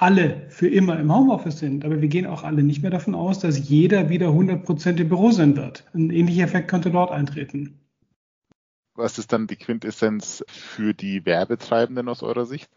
alle 0.00 0.46
für 0.48 0.68
immer 0.68 0.98
im 0.98 1.14
Homeoffice 1.14 1.58
sind, 1.58 1.84
aber 1.84 2.00
wir 2.00 2.08
gehen 2.08 2.26
auch 2.26 2.42
alle 2.42 2.62
nicht 2.62 2.80
mehr 2.82 2.90
davon 2.90 3.14
aus, 3.14 3.38
dass 3.38 3.68
jeder 3.68 4.08
wieder 4.08 4.28
100 4.28 4.64
Prozent 4.64 4.98
im 4.98 5.08
Büro 5.08 5.30
sein 5.30 5.56
wird. 5.56 5.84
Ein 5.92 6.10
ähnlicher 6.10 6.44
Effekt 6.44 6.68
könnte 6.68 6.90
dort 6.90 7.10
eintreten. 7.10 7.78
Was 8.94 9.18
ist 9.18 9.32
dann 9.32 9.46
die 9.46 9.56
Quintessenz 9.56 10.44
für 10.48 10.94
die 10.94 11.24
Werbetreibenden 11.26 12.08
aus 12.08 12.22
eurer 12.22 12.46
Sicht? 12.46 12.70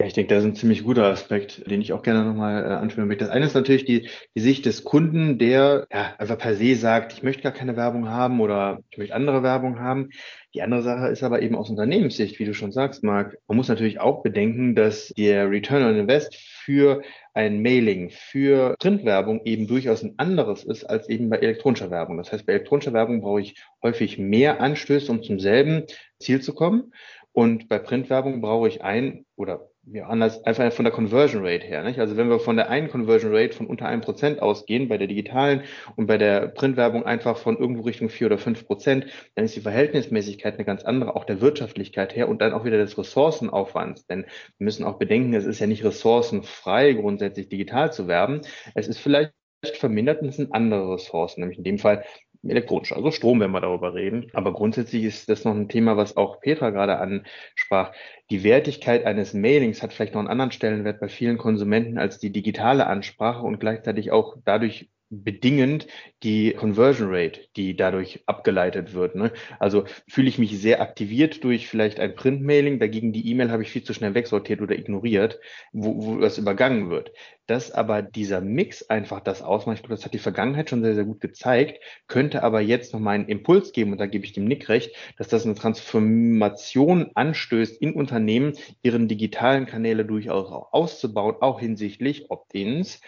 Ja, 0.00 0.06
ich 0.06 0.14
denke, 0.14 0.34
das 0.34 0.42
ist 0.42 0.50
ein 0.50 0.56
ziemlich 0.56 0.84
guter 0.84 1.04
Aspekt, 1.04 1.68
den 1.70 1.80
ich 1.80 1.92
auch 1.92 2.02
gerne 2.02 2.24
nochmal 2.24 2.64
äh, 2.64 2.74
anführen 2.74 3.06
möchte. 3.08 3.24
Das 3.24 3.32
eine 3.32 3.46
ist 3.46 3.54
natürlich 3.54 3.84
die, 3.84 4.08
die 4.34 4.40
Sicht 4.40 4.66
des 4.66 4.84
Kunden, 4.84 5.38
der 5.38 5.86
ja, 5.92 6.14
einfach 6.18 6.38
per 6.38 6.56
se 6.56 6.74
sagt, 6.74 7.12
ich 7.12 7.22
möchte 7.22 7.42
gar 7.42 7.52
keine 7.52 7.76
Werbung 7.76 8.08
haben 8.08 8.40
oder 8.40 8.80
ich 8.90 8.98
möchte 8.98 9.14
andere 9.14 9.42
Werbung 9.42 9.78
haben. 9.78 10.10
Die 10.54 10.60
andere 10.60 10.82
Sache 10.82 11.08
ist 11.08 11.22
aber 11.22 11.40
eben 11.40 11.56
aus 11.56 11.70
Unternehmenssicht, 11.70 12.38
wie 12.38 12.44
du 12.44 12.52
schon 12.52 12.72
sagst, 12.72 13.02
Marc. 13.02 13.38
Man 13.48 13.56
muss 13.56 13.68
natürlich 13.68 14.00
auch 14.00 14.22
bedenken, 14.22 14.74
dass 14.74 15.08
der 15.16 15.50
Return 15.50 15.82
on 15.82 15.96
Invest 15.96 16.36
für 16.36 17.00
ein 17.32 17.62
Mailing, 17.62 18.10
für 18.10 18.74
Printwerbung 18.78 19.40
eben 19.46 19.66
durchaus 19.66 20.02
ein 20.02 20.14
anderes 20.18 20.64
ist 20.64 20.84
als 20.84 21.08
eben 21.08 21.30
bei 21.30 21.38
elektronischer 21.38 21.90
Werbung. 21.90 22.18
Das 22.18 22.32
heißt, 22.32 22.44
bei 22.44 22.52
elektronischer 22.52 22.92
Werbung 22.92 23.22
brauche 23.22 23.40
ich 23.40 23.54
häufig 23.82 24.18
mehr 24.18 24.60
Anstöße, 24.60 25.10
um 25.10 25.22
zum 25.22 25.40
selben 25.40 25.84
Ziel 26.18 26.42
zu 26.42 26.52
kommen. 26.52 26.92
Und 27.32 27.68
bei 27.68 27.78
Printwerbung 27.78 28.42
brauche 28.42 28.68
ich 28.68 28.84
ein 28.84 29.24
oder 29.36 29.71
ja, 29.84 30.06
anders, 30.06 30.44
einfach 30.44 30.72
von 30.72 30.84
der 30.84 30.92
Conversion 30.92 31.44
Rate 31.44 31.66
her. 31.66 31.82
Nicht? 31.82 31.98
Also 31.98 32.16
wenn 32.16 32.28
wir 32.30 32.38
von 32.38 32.56
der 32.56 32.70
einen 32.70 32.88
Conversion 32.88 33.34
Rate 33.34 33.56
von 33.56 33.66
unter 33.66 33.86
einem 33.86 34.00
Prozent 34.00 34.40
ausgehen, 34.40 34.88
bei 34.88 34.96
der 34.96 35.08
digitalen 35.08 35.62
und 35.96 36.06
bei 36.06 36.18
der 36.18 36.48
Printwerbung 36.48 37.04
einfach 37.04 37.36
von 37.36 37.58
irgendwo 37.58 37.82
Richtung 37.82 38.08
vier 38.08 38.28
oder 38.28 38.38
fünf 38.38 38.64
Prozent, 38.64 39.06
dann 39.34 39.44
ist 39.44 39.56
die 39.56 39.60
Verhältnismäßigkeit 39.60 40.54
eine 40.54 40.64
ganz 40.64 40.84
andere, 40.84 41.16
auch 41.16 41.24
der 41.24 41.40
Wirtschaftlichkeit 41.40 42.14
her 42.14 42.28
und 42.28 42.40
dann 42.40 42.52
auch 42.52 42.64
wieder 42.64 42.78
des 42.78 42.96
Ressourcenaufwands. 42.96 44.06
Denn 44.06 44.22
wir 44.58 44.64
müssen 44.64 44.84
auch 44.84 44.98
bedenken, 44.98 45.34
es 45.34 45.44
ist 45.44 45.58
ja 45.58 45.66
nicht 45.66 45.84
ressourcenfrei, 45.84 46.92
grundsätzlich 46.92 47.48
digital 47.48 47.92
zu 47.92 48.06
werben. 48.06 48.42
Es 48.76 48.86
ist 48.86 48.98
vielleicht 48.98 49.32
vermindert 49.74 50.22
und 50.22 50.28
es 50.28 50.36
sind 50.36 50.54
andere 50.54 50.94
Ressourcen, 50.94 51.40
nämlich 51.40 51.58
in 51.58 51.64
dem 51.64 51.78
Fall 51.78 52.04
elektronisch, 52.46 52.92
also 52.92 53.10
Strom, 53.10 53.40
wenn 53.40 53.50
wir 53.50 53.60
darüber 53.60 53.94
reden. 53.94 54.26
Aber 54.32 54.52
grundsätzlich 54.52 55.04
ist 55.04 55.28
das 55.28 55.44
noch 55.44 55.54
ein 55.54 55.68
Thema, 55.68 55.96
was 55.96 56.16
auch 56.16 56.40
Petra 56.40 56.70
gerade 56.70 56.98
ansprach. 56.98 57.92
Die 58.30 58.44
Wertigkeit 58.44 59.04
eines 59.04 59.34
Mailings 59.34 59.82
hat 59.82 59.92
vielleicht 59.92 60.14
noch 60.14 60.20
einen 60.20 60.28
anderen 60.28 60.52
Stellenwert 60.52 61.00
bei 61.00 61.08
vielen 61.08 61.38
Konsumenten 61.38 61.98
als 61.98 62.18
die 62.18 62.32
digitale 62.32 62.86
Ansprache 62.86 63.44
und 63.44 63.60
gleichzeitig 63.60 64.10
auch 64.10 64.36
dadurch 64.44 64.90
bedingend 65.12 65.86
die 66.22 66.54
Conversion 66.54 67.08
Rate, 67.10 67.40
die 67.56 67.76
dadurch 67.76 68.22
abgeleitet 68.26 68.94
wird. 68.94 69.14
Ne? 69.14 69.30
Also 69.58 69.84
fühle 70.08 70.28
ich 70.28 70.38
mich 70.38 70.58
sehr 70.58 70.80
aktiviert 70.80 71.44
durch 71.44 71.68
vielleicht 71.68 72.00
ein 72.00 72.14
Printmailing, 72.14 72.80
dagegen 72.80 73.12
die 73.12 73.28
E-Mail 73.30 73.50
habe 73.50 73.62
ich 73.62 73.70
viel 73.70 73.84
zu 73.84 73.92
schnell 73.92 74.14
wegsortiert 74.14 74.62
oder 74.62 74.74
ignoriert, 74.74 75.38
wo, 75.72 76.02
wo 76.02 76.18
das 76.18 76.38
übergangen 76.38 76.88
wird. 76.88 77.12
Dass 77.52 77.70
aber 77.70 78.00
dieser 78.00 78.40
Mix 78.40 78.88
einfach 78.88 79.20
das 79.20 79.42
ausmacht, 79.42 79.76
ich 79.76 79.82
glaube, 79.82 79.96
das 79.96 80.06
hat 80.06 80.14
die 80.14 80.18
Vergangenheit 80.18 80.70
schon 80.70 80.82
sehr, 80.82 80.94
sehr 80.94 81.04
gut 81.04 81.20
gezeigt, 81.20 81.80
könnte 82.06 82.42
aber 82.44 82.62
jetzt 82.62 82.94
nochmal 82.94 83.16
einen 83.16 83.28
Impuls 83.28 83.72
geben, 83.72 83.92
und 83.92 83.98
da 83.98 84.06
gebe 84.06 84.24
ich 84.24 84.32
dem 84.32 84.46
Nick 84.46 84.70
recht, 84.70 84.96
dass 85.18 85.28
das 85.28 85.44
eine 85.44 85.54
Transformation 85.54 87.10
anstößt 87.12 87.76
in 87.82 87.92
Unternehmen, 87.92 88.54
ihren 88.82 89.06
digitalen 89.06 89.66
Kanäle 89.66 90.06
durchaus 90.06 90.50
auch 90.50 90.72
auszubauen, 90.72 91.34
auch 91.42 91.60
hinsichtlich 91.60 92.30
Opt-ins. 92.30 93.02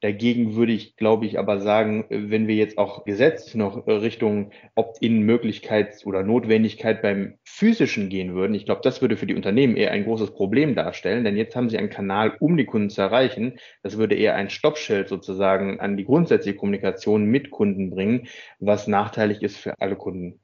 Dagegen 0.00 0.54
würde 0.54 0.74
ich, 0.74 0.94
glaube 0.94 1.26
ich, 1.26 1.36
aber 1.36 1.60
sagen, 1.60 2.04
wenn 2.08 2.46
wir 2.46 2.54
jetzt 2.54 2.78
auch 2.78 3.04
Gesetz 3.04 3.56
noch 3.56 3.84
Richtung 3.88 4.52
Opt-in-Möglichkeit 4.76 6.06
oder 6.06 6.22
Notwendigkeit 6.22 7.02
beim 7.02 7.38
physischen 7.58 8.08
gehen 8.08 8.34
würden, 8.34 8.54
ich 8.54 8.66
glaube, 8.66 8.82
das 8.84 9.00
würde 9.00 9.16
für 9.16 9.26
die 9.26 9.34
Unternehmen 9.34 9.76
eher 9.76 9.90
ein 9.90 10.04
großes 10.04 10.30
Problem 10.30 10.76
darstellen, 10.76 11.24
denn 11.24 11.36
jetzt 11.36 11.56
haben 11.56 11.68
sie 11.68 11.76
einen 11.76 11.90
Kanal, 11.90 12.36
um 12.38 12.56
die 12.56 12.66
Kunden 12.66 12.88
zu 12.88 13.00
erreichen. 13.00 13.58
Das 13.82 13.98
würde 13.98 14.14
eher 14.14 14.36
ein 14.36 14.48
Stoppschild 14.48 15.08
sozusagen 15.08 15.80
an 15.80 15.96
die 15.96 16.04
grundsätzliche 16.04 16.56
Kommunikation 16.56 17.24
mit 17.24 17.50
Kunden 17.50 17.90
bringen, 17.90 18.28
was 18.60 18.86
nachteilig 18.86 19.42
ist 19.42 19.56
für 19.56 19.80
alle 19.80 19.96
Kunden. 19.96 20.40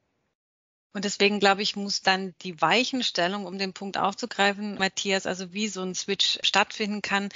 Und 0.92 1.04
deswegen 1.04 1.38
glaube 1.38 1.62
ich, 1.62 1.76
muss 1.76 2.02
dann 2.02 2.35
die 2.42 2.61
Weichenstellung, 2.61 3.47
um 3.47 3.59
den 3.59 3.75
Punkt 3.75 3.97
aufzugreifen, 3.97 4.76
Matthias, 4.78 5.26
also 5.26 5.52
wie 5.52 5.68
so 5.68 5.83
ein 5.83 5.94
Switch 5.94 6.40
stattfinden 6.42 7.00
kann, 7.00 7.28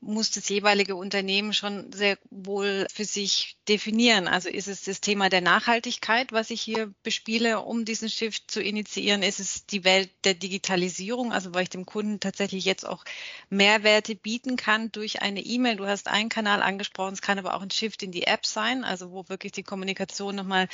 muss 0.00 0.32
das 0.32 0.48
jeweilige 0.48 0.96
Unternehmen 0.96 1.52
schon 1.52 1.92
sehr 1.92 2.18
wohl 2.30 2.86
für 2.92 3.04
sich 3.04 3.56
definieren. 3.68 4.26
Also 4.26 4.48
ist 4.48 4.66
es 4.66 4.82
das 4.82 5.00
Thema 5.00 5.28
der 5.28 5.40
Nachhaltigkeit, 5.40 6.32
was 6.32 6.50
ich 6.50 6.60
hier 6.60 6.92
bespiele, 7.04 7.60
um 7.60 7.84
diesen 7.84 8.08
Shift 8.08 8.50
zu 8.50 8.60
initiieren? 8.60 9.22
Ist 9.22 9.38
es 9.38 9.64
die 9.66 9.84
Welt 9.84 10.10
der 10.24 10.34
Digitalisierung, 10.34 11.32
also 11.32 11.54
weil 11.54 11.62
ich 11.62 11.70
dem 11.70 11.86
Kunden 11.86 12.18
tatsächlich 12.18 12.64
jetzt 12.64 12.84
auch 12.84 13.04
Mehrwerte 13.48 14.16
bieten 14.16 14.56
kann 14.56 14.90
durch 14.90 15.22
eine 15.22 15.40
E-Mail? 15.40 15.76
Du 15.76 15.86
hast 15.86 16.08
einen 16.08 16.28
Kanal 16.28 16.62
angesprochen, 16.62 17.14
es 17.14 17.22
kann 17.22 17.38
aber 17.38 17.54
auch 17.54 17.62
ein 17.62 17.70
Shift 17.70 18.02
in 18.02 18.10
die 18.10 18.24
App 18.24 18.44
sein, 18.44 18.82
also 18.82 19.12
wo 19.12 19.28
wirklich 19.28 19.52
die 19.52 19.62
Kommunikation 19.62 20.34
nochmal 20.34 20.68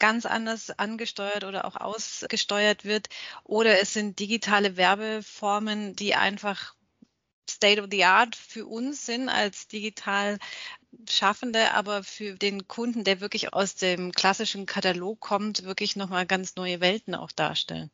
ganz 0.00 0.26
anders 0.26 0.70
angesteuert 0.70 1.44
oder 1.44 1.66
auch 1.66 1.76
ausgesteuert 1.76 2.84
wird. 2.84 3.08
Oder 3.44 3.80
es 3.80 3.92
sind 3.92 4.18
digitale 4.18 4.76
Werbeformen, 4.76 5.94
die 5.94 6.16
einfach 6.16 6.74
State 7.50 7.80
of 7.80 7.88
the 7.90 8.04
Art 8.04 8.36
für 8.36 8.66
uns 8.66 9.06
sind 9.06 9.28
als 9.28 9.68
digital 9.68 10.38
Schaffende, 11.08 11.72
aber 11.72 12.04
für 12.04 12.34
den 12.36 12.68
Kunden, 12.68 13.04
der 13.04 13.20
wirklich 13.20 13.52
aus 13.54 13.74
dem 13.76 14.12
klassischen 14.12 14.66
Katalog 14.66 15.20
kommt, 15.20 15.64
wirklich 15.64 15.96
nochmal 15.96 16.26
ganz 16.26 16.56
neue 16.56 16.80
Welten 16.80 17.14
auch 17.14 17.32
darstellen. 17.32 17.90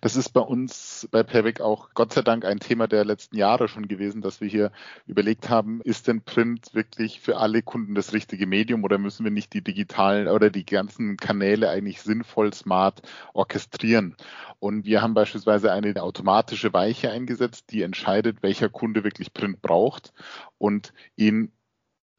Das 0.00 0.16
ist 0.16 0.30
bei 0.30 0.40
uns 0.40 1.06
bei 1.10 1.22
Payback 1.22 1.60
auch 1.60 1.90
Gott 1.94 2.12
sei 2.12 2.22
Dank 2.22 2.44
ein 2.44 2.60
Thema 2.60 2.88
der 2.88 3.04
letzten 3.04 3.36
Jahre 3.36 3.68
schon 3.68 3.88
gewesen, 3.88 4.22
dass 4.22 4.40
wir 4.40 4.48
hier 4.48 4.72
überlegt 5.06 5.50
haben, 5.50 5.80
ist 5.82 6.08
denn 6.08 6.22
Print 6.22 6.74
wirklich 6.74 7.20
für 7.20 7.36
alle 7.36 7.62
Kunden 7.62 7.94
das 7.94 8.12
richtige 8.12 8.46
Medium 8.46 8.84
oder 8.84 8.98
müssen 8.98 9.24
wir 9.24 9.30
nicht 9.30 9.52
die 9.52 9.62
digitalen 9.62 10.28
oder 10.28 10.50
die 10.50 10.64
ganzen 10.64 11.16
Kanäle 11.16 11.68
eigentlich 11.68 12.00
sinnvoll 12.00 12.54
smart 12.54 13.02
orchestrieren? 13.34 14.16
Und 14.58 14.84
wir 14.86 15.02
haben 15.02 15.14
beispielsweise 15.14 15.72
eine 15.72 16.02
automatische 16.02 16.72
Weiche 16.72 17.10
eingesetzt, 17.10 17.70
die 17.70 17.82
entscheidet, 17.82 18.42
welcher 18.42 18.70
Kunde 18.70 19.04
wirklich 19.04 19.34
Print 19.34 19.60
braucht 19.60 20.12
und 20.58 20.94
ihn 21.16 21.52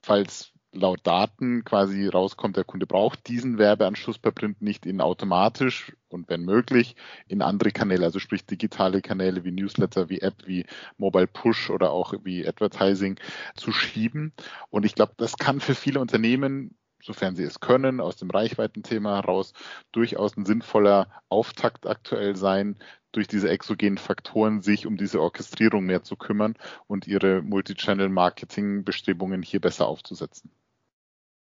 falls 0.03 0.51
laut 0.73 0.99
Daten 1.03 1.63
quasi 1.65 2.07
rauskommt, 2.07 2.57
der 2.57 2.63
Kunde 2.63 2.85
braucht 2.85 3.27
diesen 3.27 3.57
Werbeanschluss 3.57 4.19
per 4.19 4.31
Print 4.31 4.61
nicht 4.61 4.85
in 4.85 5.01
automatisch 5.01 5.93
und 6.09 6.29
wenn 6.29 6.43
möglich 6.43 6.95
in 7.27 7.41
andere 7.41 7.71
Kanäle, 7.71 8.05
also 8.05 8.19
sprich 8.19 8.45
digitale 8.45 9.01
Kanäle 9.01 9.43
wie 9.43 9.51
Newsletter, 9.51 10.09
wie 10.09 10.21
App, 10.21 10.35
wie 10.45 10.65
Mobile 10.97 11.27
Push 11.27 11.69
oder 11.69 11.91
auch 11.91 12.13
wie 12.23 12.47
Advertising 12.47 13.19
zu 13.55 13.71
schieben. 13.71 14.33
Und 14.69 14.85
ich 14.85 14.95
glaube, 14.95 15.13
das 15.17 15.37
kann 15.37 15.59
für 15.59 15.75
viele 15.75 15.99
Unternehmen 15.99 16.75
sofern 17.03 17.35
sie 17.35 17.43
es 17.43 17.59
können, 17.59 17.99
aus 17.99 18.17
dem 18.17 18.29
Reichweitenthema 18.29 19.15
heraus 19.15 19.53
durchaus 19.91 20.37
ein 20.37 20.45
sinnvoller 20.45 21.07
Auftakt 21.29 21.87
aktuell 21.87 22.35
sein, 22.35 22.77
durch 23.11 23.27
diese 23.27 23.49
exogenen 23.49 23.97
Faktoren 23.97 24.61
sich 24.61 24.85
um 24.85 24.97
diese 24.97 25.19
Orchestrierung 25.19 25.85
mehr 25.85 26.03
zu 26.03 26.15
kümmern 26.15 26.55
und 26.87 27.07
ihre 27.07 27.41
Multichannel-Marketing-Bestrebungen 27.41 29.41
hier 29.41 29.59
besser 29.59 29.87
aufzusetzen. 29.87 30.51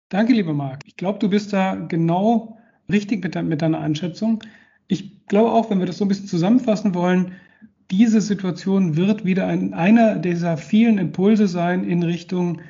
Danke, 0.09 0.33
lieber 0.33 0.53
Marc. 0.53 0.81
Ich 0.85 0.97
glaube, 0.97 1.19
du 1.19 1.29
bist 1.29 1.51
da 1.51 1.75
genau 1.75 2.57
richtig 2.91 3.23
mit, 3.23 3.35
de 3.35 3.41
mit 3.41 3.61
deiner 3.61 3.79
Einschätzung. 3.79 4.43
Ich 4.87 5.25
glaube 5.27 5.51
auch, 5.51 5.69
wenn 5.69 5.79
wir 5.79 5.87
das 5.87 5.97
so 5.97 6.05
ein 6.05 6.07
bisschen 6.07 6.27
zusammenfassen 6.27 6.93
wollen, 6.93 7.31
diese 7.91 8.21
Situation 8.21 8.95
wird 8.95 9.25
wieder 9.25 9.47
ein, 9.47 9.73
einer 9.73 10.17
dieser 10.17 10.57
vielen 10.57 10.97
Impulse 10.97 11.47
sein 11.47 11.83
in 11.83 12.03
Richtung 12.03 12.61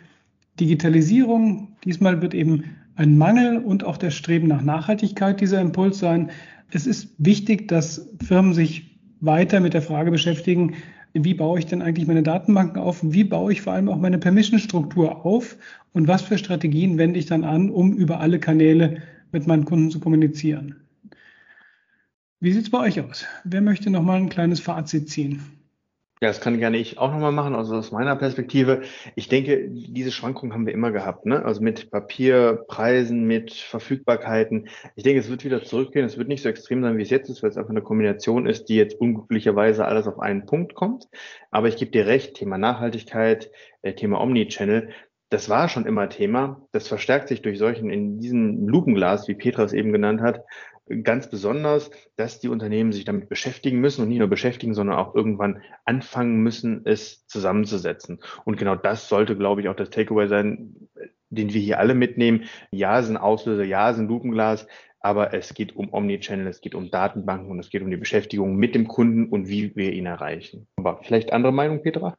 Digitalisierung. 0.59 1.75
Diesmal 1.83 2.21
wird 2.21 2.33
eben 2.33 2.63
ein 2.95 3.17
Mangel 3.17 3.57
und 3.57 3.83
auch 3.83 3.97
der 3.97 4.11
Streben 4.11 4.47
nach 4.47 4.61
Nachhaltigkeit 4.61 5.41
dieser 5.41 5.59
Impuls 5.59 5.99
sein. 5.99 6.31
Es 6.71 6.87
ist 6.87 7.13
wichtig, 7.17 7.67
dass 7.67 8.09
Firmen 8.25 8.53
sich 8.53 8.97
weiter 9.19 9.59
mit 9.59 9.73
der 9.73 9.81
Frage 9.81 10.11
beschäftigen, 10.11 10.75
wie 11.17 11.33
baue 11.33 11.59
ich 11.59 11.65
denn 11.65 11.81
eigentlich 11.81 12.07
meine 12.07 12.23
Datenbanken 12.23 12.81
auf? 12.81 12.99
Wie 13.01 13.23
baue 13.23 13.53
ich 13.53 13.61
vor 13.61 13.73
allem 13.73 13.87
auch 13.87 13.97
meine 13.97 14.17
Permission-Struktur 14.17 15.25
auf? 15.25 15.55
Und 15.93 16.09
was 16.09 16.21
für 16.23 16.37
Strategien 16.37 16.97
wende 16.97 17.17
ich 17.17 17.25
dann 17.25 17.45
an, 17.45 17.69
um 17.69 17.93
über 17.93 18.19
alle 18.19 18.37
Kanäle 18.37 19.01
mit 19.31 19.47
meinen 19.47 19.63
Kunden 19.63 19.91
zu 19.91 20.01
kommunizieren? 20.01 20.75
Wie 22.41 22.51
sieht 22.51 22.63
es 22.63 22.69
bei 22.69 22.79
euch 22.79 22.99
aus? 22.99 23.25
Wer 23.45 23.61
möchte 23.61 23.89
noch 23.89 24.03
mal 24.03 24.17
ein 24.17 24.29
kleines 24.29 24.59
Fazit 24.59 25.09
ziehen? 25.09 25.41
Ja, 26.21 26.29
das 26.29 26.39
kann 26.39 26.57
gerne 26.59 26.77
ich 26.77 26.97
auch 26.97 27.11
nochmal 27.11 27.33
machen, 27.33 27.55
also 27.55 27.75
aus 27.75 27.91
meiner 27.91 28.15
Perspektive. 28.15 28.83
Ich 29.15 29.27
denke, 29.27 29.67
diese 29.69 30.11
Schwankungen 30.13 30.53
haben 30.53 30.65
wir 30.65 30.73
immer 30.73 30.91
gehabt, 30.91 31.25
ne? 31.25 31.43
Also 31.43 31.61
mit 31.61 31.91
Papierpreisen, 31.91 33.25
mit 33.27 33.51
Verfügbarkeiten. 33.53 34.69
Ich 34.95 35.03
denke, 35.03 35.19
es 35.19 35.29
wird 35.29 35.43
wieder 35.43 35.61
zurückgehen. 35.63 36.05
Es 36.05 36.17
wird 36.17 36.29
nicht 36.29 36.41
so 36.41 36.47
extrem 36.47 36.81
sein, 36.81 36.97
wie 36.97 37.01
es 37.01 37.09
jetzt 37.09 37.29
ist, 37.29 37.43
weil 37.43 37.49
es 37.49 37.57
einfach 37.57 37.71
eine 37.71 37.81
Kombination 37.81 38.47
ist, 38.47 38.69
die 38.69 38.77
jetzt 38.77 38.99
unglücklicherweise 38.99 39.83
alles 39.85 40.07
auf 40.07 40.19
einen 40.19 40.45
Punkt 40.45 40.73
kommt. 40.73 41.09
Aber 41.51 41.67
ich 41.67 41.75
gebe 41.75 41.91
dir 41.91 42.05
recht, 42.07 42.35
Thema 42.35 42.57
Nachhaltigkeit, 42.57 43.51
äh, 43.81 43.93
Thema 43.93 44.21
Omnichannel, 44.21 44.91
das 45.29 45.49
war 45.49 45.67
schon 45.67 45.85
immer 45.85 46.07
Thema. 46.07 46.61
Das 46.71 46.87
verstärkt 46.87 47.27
sich 47.27 47.41
durch 47.41 47.57
solchen 47.57 47.89
in 47.89 48.19
diesem 48.19 48.67
Lupenglas, 48.67 49.27
wie 49.27 49.35
Petra 49.35 49.63
es 49.63 49.73
eben 49.73 49.91
genannt 49.91 50.21
hat, 50.21 50.41
ganz 51.03 51.29
besonders, 51.29 51.89
dass 52.15 52.39
die 52.39 52.49
Unternehmen 52.49 52.91
sich 52.91 53.05
damit 53.05 53.29
beschäftigen 53.29 53.79
müssen 53.79 54.01
und 54.01 54.09
nicht 54.09 54.19
nur 54.19 54.27
beschäftigen, 54.27 54.73
sondern 54.73 54.97
auch 54.97 55.15
irgendwann 55.15 55.61
anfangen 55.83 56.37
müssen, 56.43 56.81
es 56.85 57.25
zusammenzusetzen. 57.27 58.19
Und 58.43 58.57
genau 58.57 58.75
das 58.75 59.09
sollte, 59.09 59.35
glaube 59.35 59.61
ich, 59.61 59.69
auch 59.69 59.75
das 59.75 59.89
Takeaway 59.89 60.27
sein, 60.27 60.75
den 61.29 61.53
wir 61.53 61.61
hier 61.61 61.79
alle 61.79 61.95
mitnehmen. 61.95 62.45
Ja, 62.71 63.01
sind 63.01 63.17
Auslöser, 63.17 63.63
ja, 63.63 63.93
sind 63.93 64.07
Lupenglas, 64.07 64.67
aber 64.99 65.33
es 65.33 65.53
geht 65.53 65.75
um 65.75 65.93
Omnichannel, 65.93 66.47
es 66.47 66.61
geht 66.61 66.75
um 66.75 66.91
Datenbanken 66.91 67.51
und 67.51 67.59
es 67.59 67.69
geht 67.69 67.81
um 67.81 67.89
die 67.89 67.97
Beschäftigung 67.97 68.55
mit 68.55 68.75
dem 68.75 68.87
Kunden 68.87 69.29
und 69.29 69.47
wie 69.47 69.75
wir 69.75 69.91
ihn 69.93 70.05
erreichen. 70.05 70.67
Aber 70.77 71.01
vielleicht 71.03 71.33
andere 71.33 71.53
Meinung, 71.53 71.81
Petra? 71.81 72.17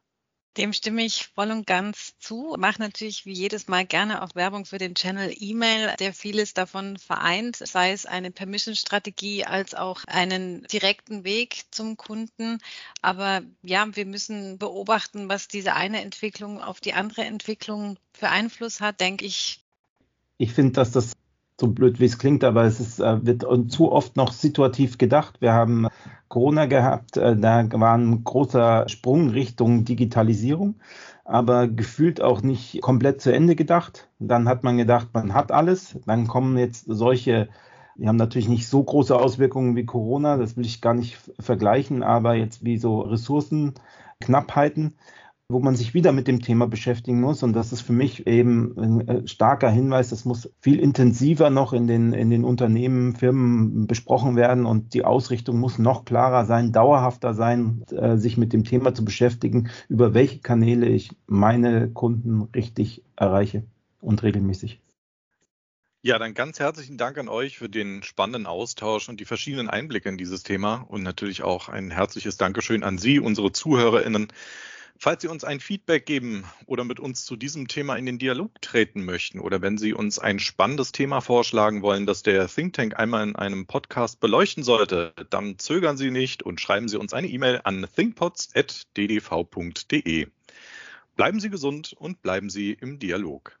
Dem 0.57 0.73
stimme 0.73 1.05
ich 1.05 1.27
voll 1.35 1.51
und 1.51 1.67
ganz 1.67 2.17
zu. 2.17 2.55
Mache 2.57 2.81
natürlich 2.81 3.27
wie 3.27 3.33
jedes 3.33 3.67
Mal 3.67 3.85
gerne 3.85 4.23
auch 4.23 4.33
Werbung 4.33 4.65
für 4.65 4.79
den 4.79 4.95
Channel 4.95 5.31
E-Mail, 5.37 5.93
der 5.99 6.13
vieles 6.13 6.55
davon 6.55 6.97
vereint, 6.97 7.57
sei 7.57 7.91
es 7.91 8.07
eine 8.07 8.31
Permission-Strategie 8.31 9.45
als 9.45 9.75
auch 9.75 10.03
einen 10.07 10.63
direkten 10.63 11.23
Weg 11.23 11.65
zum 11.69 11.95
Kunden. 11.95 12.57
Aber 13.03 13.43
ja, 13.61 13.95
wir 13.95 14.07
müssen 14.07 14.57
beobachten, 14.57 15.29
was 15.29 15.47
diese 15.47 15.75
eine 15.75 16.01
Entwicklung 16.01 16.59
auf 16.59 16.79
die 16.79 16.93
andere 16.93 17.23
Entwicklung 17.23 17.99
für 18.13 18.29
Einfluss 18.29 18.81
hat, 18.81 18.99
denke 18.99 19.25
ich. 19.25 19.63
Ich 20.39 20.53
finde, 20.53 20.73
dass 20.73 20.91
das 20.91 21.13
so 21.59 21.67
blöd 21.67 21.99
wie 21.99 22.05
es 22.05 22.19
klingt, 22.19 22.43
aber 22.43 22.63
es 22.65 22.79
ist, 22.79 22.99
äh, 22.99 23.25
wird 23.25 23.45
zu 23.71 23.91
oft 23.91 24.15
noch 24.15 24.31
situativ 24.31 24.97
gedacht. 24.97 25.41
Wir 25.41 25.53
haben 25.53 25.87
Corona 26.27 26.65
gehabt, 26.65 27.17
äh, 27.17 27.35
da 27.35 27.67
war 27.73 27.97
ein 27.97 28.23
großer 28.23 28.87
Sprung 28.87 29.29
Richtung 29.29 29.83
Digitalisierung, 29.83 30.75
aber 31.25 31.67
gefühlt 31.67 32.21
auch 32.21 32.41
nicht 32.41 32.81
komplett 32.81 33.21
zu 33.21 33.33
Ende 33.33 33.55
gedacht. 33.55 34.07
Dann 34.19 34.47
hat 34.47 34.63
man 34.63 34.77
gedacht, 34.77 35.09
man 35.13 35.33
hat 35.33 35.51
alles. 35.51 35.97
Dann 36.05 36.27
kommen 36.27 36.57
jetzt 36.57 36.85
solche, 36.87 37.49
die 37.95 38.07
haben 38.07 38.17
natürlich 38.17 38.49
nicht 38.49 38.67
so 38.67 38.83
große 38.83 39.15
Auswirkungen 39.15 39.75
wie 39.75 39.85
Corona, 39.85 40.37
das 40.37 40.57
will 40.57 40.65
ich 40.65 40.81
gar 40.81 40.93
nicht 40.93 41.17
vergleichen, 41.39 42.03
aber 42.03 42.35
jetzt 42.35 42.63
wie 42.63 42.77
so 42.77 43.01
Ressourcenknappheiten 43.01 44.93
wo 45.49 45.59
man 45.59 45.77
sich 45.77 45.93
wieder 45.93 46.11
mit 46.11 46.27
dem 46.27 46.41
Thema 46.41 46.67
beschäftigen 46.67 47.21
muss. 47.21 47.41
Und 47.41 47.53
das 47.53 47.71
ist 47.71 47.81
für 47.81 47.93
mich 47.93 48.27
eben 48.27 48.77
ein 48.77 49.07
äh, 49.07 49.27
starker 49.27 49.69
Hinweis, 49.69 50.09
das 50.09 50.25
muss 50.25 50.51
viel 50.59 50.79
intensiver 50.79 51.49
noch 51.49 51.71
in 51.71 51.87
den, 51.87 52.11
in 52.11 52.29
den 52.29 52.43
Unternehmen, 52.43 53.15
Firmen 53.15 53.87
besprochen 53.87 54.35
werden 54.35 54.65
und 54.65 54.93
die 54.93 55.05
Ausrichtung 55.05 55.59
muss 55.59 55.79
noch 55.79 56.03
klarer 56.03 56.45
sein, 56.45 56.73
dauerhafter 56.73 57.33
sein, 57.33 57.83
äh, 57.91 58.17
sich 58.17 58.37
mit 58.37 58.51
dem 58.51 58.65
Thema 58.65 58.93
zu 58.93 59.05
beschäftigen, 59.05 59.69
über 59.87 60.13
welche 60.13 60.39
Kanäle 60.39 60.87
ich 60.87 61.11
meine 61.27 61.89
Kunden 61.91 62.49
richtig 62.53 63.03
erreiche 63.15 63.63
und 64.01 64.23
regelmäßig. 64.23 64.81
Ja, 66.01 66.19
dann 66.19 66.33
ganz 66.33 66.59
herzlichen 66.59 66.97
Dank 66.97 67.17
an 67.17 67.27
euch 67.27 67.57
für 67.57 67.69
den 67.69 68.03
spannenden 68.03 68.45
Austausch 68.45 69.09
und 69.09 69.19
die 69.19 69.25
verschiedenen 69.25 69.69
Einblicke 69.69 70.09
in 70.09 70.17
dieses 70.17 70.43
Thema 70.43 70.85
und 70.89 71.03
natürlich 71.03 71.41
auch 71.41 71.69
ein 71.69 71.89
herzliches 71.89 72.37
Dankeschön 72.37 72.83
an 72.83 72.97
Sie, 72.97 73.19
unsere 73.19 73.51
ZuhörerInnen. 73.51 74.27
Falls 74.99 75.21
Sie 75.21 75.27
uns 75.27 75.43
ein 75.43 75.59
Feedback 75.59 76.07
geben 76.07 76.43
oder 76.65 76.83
mit 76.83 76.99
uns 76.99 77.23
zu 77.23 77.35
diesem 77.35 77.67
Thema 77.67 77.97
in 77.97 78.07
den 78.07 78.17
Dialog 78.17 78.59
treten 78.61 79.05
möchten 79.05 79.39
oder 79.39 79.61
wenn 79.61 79.77
Sie 79.77 79.93
uns 79.93 80.17
ein 80.17 80.39
spannendes 80.39 80.91
Thema 80.91 81.21
vorschlagen 81.21 81.83
wollen, 81.83 82.07
das 82.07 82.23
der 82.23 82.47
Think 82.47 82.73
Tank 82.73 82.97
einmal 82.97 83.27
in 83.27 83.35
einem 83.35 83.67
Podcast 83.67 84.19
beleuchten 84.19 84.63
sollte, 84.63 85.13
dann 85.29 85.59
zögern 85.59 85.97
Sie 85.97 86.09
nicht 86.09 86.41
und 86.41 86.59
schreiben 86.59 86.87
Sie 86.87 86.97
uns 86.97 87.13
eine 87.13 87.27
E-Mail 87.27 87.61
an 87.63 87.85
thinkpods.ddv.de. 87.95 90.27
Bleiben 91.15 91.39
Sie 91.39 91.51
gesund 91.51 91.93
und 91.93 92.23
bleiben 92.23 92.49
Sie 92.49 92.73
im 92.73 92.97
Dialog. 92.97 93.59